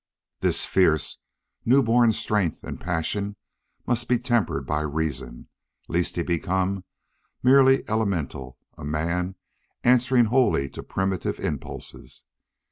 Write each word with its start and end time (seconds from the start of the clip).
This 0.39 0.65
fierce, 0.65 1.19
newborn 1.63 2.11
strength 2.13 2.63
and 2.63 2.81
passion 2.81 3.35
must 3.85 4.09
be 4.09 4.17
tempered 4.17 4.65
by 4.65 4.81
reason, 4.81 5.47
lest 5.87 6.15
he 6.15 6.23
become 6.23 6.85
merely 7.43 7.87
elemental, 7.87 8.57
a 8.75 8.83
man 8.83 9.35
answering 9.83 10.25
wholly 10.25 10.69
to 10.71 10.81
primitive 10.81 11.39
impulses. 11.39 12.25